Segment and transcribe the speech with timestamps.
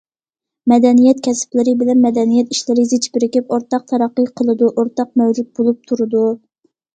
[0.71, 6.25] مەدەنىيەت كەسىپلىرى بىلەن مەدەنىيەت ئىشلىرى زىچ بىرىكىپ، ئورتاق تەرەققىي قىلىدۇ، ئورتاق مەۋجۇت بولۇپ تۇرىدۇ.